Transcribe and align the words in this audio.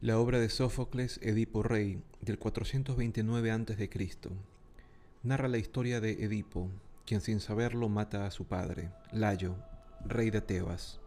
La 0.00 0.20
obra 0.20 0.38
de 0.38 0.48
Sófocles 0.50 1.18
Edipo 1.20 1.64
Rey 1.64 2.00
del 2.20 2.38
429 2.38 3.50
a.C. 3.50 3.90
narra 5.24 5.48
la 5.48 5.58
historia 5.58 6.00
de 6.00 6.24
Edipo, 6.24 6.70
quien 7.04 7.20
sin 7.20 7.40
saberlo 7.40 7.88
mata 7.88 8.26
a 8.26 8.30
su 8.30 8.44
padre, 8.44 8.92
Layo, 9.10 9.56
rey 10.04 10.30
de 10.30 10.42
Tebas, 10.42 11.00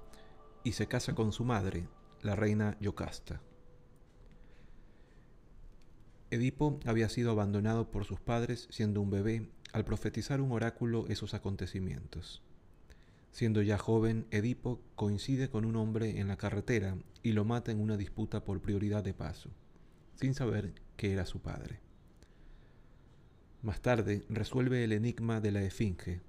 y 0.66 0.74
se 0.74 0.88
casa 0.88 1.16
con 1.16 1.32
su 1.32 1.46
madre, 1.46 1.88
la 2.22 2.36
reina 2.36 2.76
Yocasta. 2.82 3.40
Edipo 6.30 6.80
había 6.86 7.08
sido 7.08 7.32
abandonado 7.32 7.90
por 7.90 8.04
sus 8.04 8.20
padres 8.20 8.68
siendo 8.70 9.00
un 9.02 9.10
bebé 9.10 9.50
al 9.72 9.86
profetizar 9.86 10.42
un 10.42 10.52
oráculo 10.52 11.06
esos 11.08 11.34
acontecimientos. 11.34 12.42
Siendo 13.32 13.62
ya 13.62 13.78
joven, 13.78 14.28
Edipo 14.32 14.82
coincide 14.96 15.50
con 15.50 15.64
un 15.64 15.78
hombre 15.78 16.20
en 16.20 16.28
la 16.28 16.36
carretera 16.36 16.98
y 17.24 17.32
lo 17.32 17.46
mata 17.46 17.72
en 17.72 17.80
una 17.80 17.96
disputa 17.96 18.44
por 18.44 18.62
prioridad 18.62 19.04
de 19.04 19.14
paso, 19.14 19.52
sin 20.16 20.34
saber 20.34 20.74
que 20.98 21.14
era 21.14 21.26
su 21.26 21.40
padre. 21.40 21.80
Más 23.62 23.82
tarde 23.82 24.26
resuelve 24.28 24.84
el 24.84 24.92
enigma 24.92 25.40
de 25.40 25.52
la 25.52 25.62
esfinge. 25.62 26.20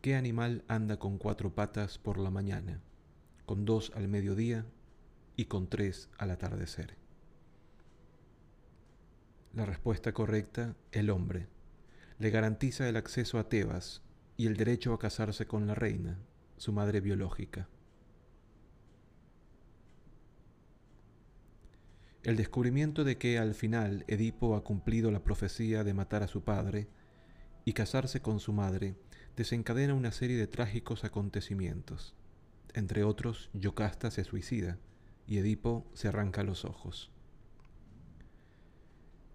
¿Qué 0.00 0.16
animal 0.16 0.64
anda 0.66 0.98
con 0.98 1.18
cuatro 1.18 1.54
patas 1.54 1.98
por 1.98 2.18
la 2.18 2.30
mañana, 2.30 2.80
con 3.44 3.64
dos 3.64 3.92
al 3.94 4.08
mediodía 4.08 4.66
y 5.36 5.44
con 5.44 5.68
tres 5.68 6.08
al 6.18 6.32
atardecer? 6.32 7.05
La 9.56 9.64
respuesta 9.64 10.12
correcta, 10.12 10.76
el 10.92 11.08
hombre. 11.08 11.46
Le 12.18 12.28
garantiza 12.28 12.90
el 12.90 12.96
acceso 12.96 13.38
a 13.38 13.48
Tebas, 13.48 14.02
y 14.36 14.48
el 14.48 14.54
derecho 14.58 14.92
a 14.92 14.98
casarse 14.98 15.46
con 15.46 15.66
la 15.66 15.74
reina, 15.74 16.18
su 16.58 16.74
madre 16.74 17.00
biológica. 17.00 17.66
El 22.22 22.36
descubrimiento 22.36 23.02
de 23.02 23.16
que 23.16 23.38
al 23.38 23.54
final 23.54 24.04
Edipo 24.08 24.56
ha 24.56 24.62
cumplido 24.62 25.10
la 25.10 25.24
profecía 25.24 25.84
de 25.84 25.94
matar 25.94 26.22
a 26.22 26.28
su 26.28 26.44
padre 26.44 26.88
y 27.64 27.72
casarse 27.72 28.20
con 28.20 28.40
su 28.40 28.52
madre 28.52 28.94
desencadena 29.36 29.94
una 29.94 30.12
serie 30.12 30.36
de 30.36 30.48
trágicos 30.48 31.02
acontecimientos. 31.04 32.14
Entre 32.74 33.04
otros, 33.04 33.48
Yocasta 33.54 34.10
se 34.10 34.22
suicida 34.22 34.76
y 35.26 35.38
Edipo 35.38 35.86
se 35.94 36.08
arranca 36.08 36.42
los 36.42 36.66
ojos. 36.66 37.10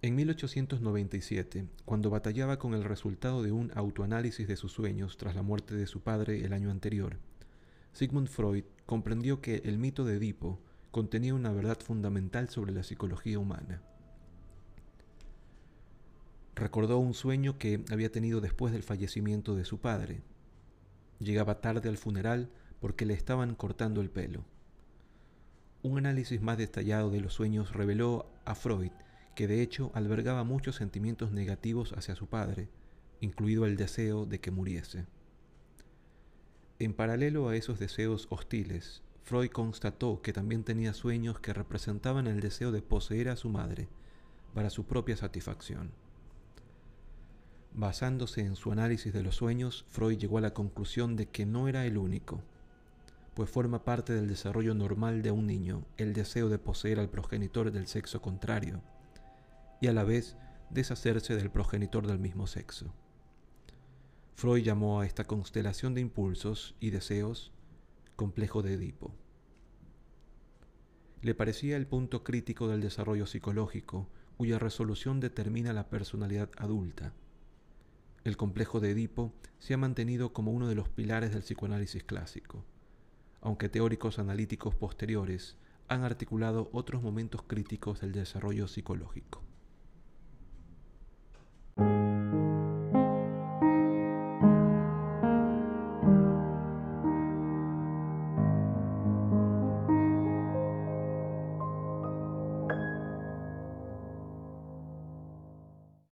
En 0.04 0.16
1897, 0.16 1.68
cuando 1.84 2.10
batallaba 2.10 2.58
con 2.58 2.74
el 2.74 2.82
resultado 2.82 3.40
de 3.44 3.52
un 3.52 3.70
autoanálisis 3.76 4.48
de 4.48 4.56
sus 4.56 4.72
sueños 4.72 5.16
tras 5.16 5.36
la 5.36 5.42
muerte 5.42 5.76
de 5.76 5.86
su 5.86 6.00
padre 6.00 6.44
el 6.44 6.52
año 6.52 6.72
anterior, 6.72 7.18
Sigmund 7.92 8.26
Freud 8.26 8.64
comprendió 8.84 9.40
que 9.40 9.62
el 9.64 9.78
mito 9.78 10.04
de 10.04 10.16
Edipo 10.16 10.58
contenía 10.90 11.34
una 11.34 11.52
verdad 11.52 11.78
fundamental 11.78 12.48
sobre 12.48 12.72
la 12.72 12.82
psicología 12.82 13.38
humana. 13.38 13.80
Recordó 16.56 16.98
un 16.98 17.14
sueño 17.14 17.56
que 17.56 17.84
había 17.92 18.10
tenido 18.10 18.40
después 18.40 18.72
del 18.72 18.82
fallecimiento 18.82 19.54
de 19.54 19.64
su 19.64 19.78
padre. 19.78 20.22
Llegaba 21.20 21.60
tarde 21.60 21.88
al 21.88 21.96
funeral 21.96 22.50
porque 22.80 23.06
le 23.06 23.14
estaban 23.14 23.54
cortando 23.54 24.00
el 24.00 24.10
pelo. 24.10 24.44
Un 25.84 25.98
análisis 25.98 26.42
más 26.42 26.58
detallado 26.58 27.08
de 27.10 27.20
los 27.20 27.34
sueños 27.34 27.72
reveló 27.72 28.26
a 28.44 28.56
Freud 28.56 28.90
que 29.34 29.46
de 29.46 29.62
hecho 29.62 29.90
albergaba 29.94 30.44
muchos 30.44 30.76
sentimientos 30.76 31.32
negativos 31.32 31.92
hacia 31.92 32.14
su 32.14 32.26
padre, 32.26 32.68
incluido 33.20 33.66
el 33.66 33.76
deseo 33.76 34.26
de 34.26 34.40
que 34.40 34.50
muriese. 34.50 35.06
En 36.78 36.94
paralelo 36.94 37.48
a 37.48 37.56
esos 37.56 37.78
deseos 37.78 38.26
hostiles, 38.30 39.02
Freud 39.22 39.50
constató 39.50 40.20
que 40.20 40.32
también 40.32 40.64
tenía 40.64 40.94
sueños 40.94 41.38
que 41.38 41.52
representaban 41.52 42.26
el 42.26 42.40
deseo 42.40 42.72
de 42.72 42.82
poseer 42.82 43.28
a 43.28 43.36
su 43.36 43.48
madre 43.48 43.88
para 44.52 44.70
su 44.70 44.84
propia 44.84 45.16
satisfacción. 45.16 45.92
Basándose 47.74 48.42
en 48.42 48.56
su 48.56 48.72
análisis 48.72 49.12
de 49.12 49.22
los 49.22 49.36
sueños, 49.36 49.86
Freud 49.88 50.18
llegó 50.18 50.38
a 50.38 50.42
la 50.42 50.52
conclusión 50.52 51.16
de 51.16 51.26
que 51.26 51.46
no 51.46 51.68
era 51.68 51.86
el 51.86 51.96
único, 51.96 52.42
pues 53.34 53.48
forma 53.48 53.84
parte 53.84 54.12
del 54.12 54.28
desarrollo 54.28 54.74
normal 54.74 55.22
de 55.22 55.30
un 55.30 55.46
niño 55.46 55.84
el 55.96 56.12
deseo 56.12 56.48
de 56.48 56.58
poseer 56.58 56.98
al 56.98 57.08
progenitor 57.08 57.70
del 57.70 57.86
sexo 57.86 58.20
contrario, 58.20 58.82
y 59.82 59.88
a 59.88 59.92
la 59.92 60.04
vez 60.04 60.36
deshacerse 60.70 61.34
del 61.34 61.50
progenitor 61.50 62.06
del 62.06 62.20
mismo 62.20 62.46
sexo. 62.46 62.94
Freud 64.36 64.62
llamó 64.62 65.00
a 65.00 65.06
esta 65.06 65.24
constelación 65.24 65.92
de 65.92 66.00
impulsos 66.00 66.76
y 66.78 66.90
deseos 66.90 67.50
complejo 68.14 68.62
de 68.62 68.74
Edipo. 68.74 69.12
Le 71.20 71.34
parecía 71.34 71.76
el 71.76 71.88
punto 71.88 72.22
crítico 72.22 72.68
del 72.68 72.80
desarrollo 72.80 73.26
psicológico 73.26 74.08
cuya 74.36 74.60
resolución 74.60 75.18
determina 75.18 75.72
la 75.72 75.90
personalidad 75.90 76.48
adulta. 76.58 77.12
El 78.22 78.36
complejo 78.36 78.78
de 78.78 78.92
Edipo 78.92 79.32
se 79.58 79.74
ha 79.74 79.78
mantenido 79.78 80.32
como 80.32 80.52
uno 80.52 80.68
de 80.68 80.76
los 80.76 80.90
pilares 80.90 81.32
del 81.32 81.42
psicoanálisis 81.42 82.04
clásico, 82.04 82.64
aunque 83.40 83.68
teóricos 83.68 84.20
analíticos 84.20 84.76
posteriores 84.76 85.56
han 85.88 86.04
articulado 86.04 86.70
otros 86.72 87.02
momentos 87.02 87.42
críticos 87.42 88.00
del 88.00 88.12
desarrollo 88.12 88.68
psicológico. 88.68 89.42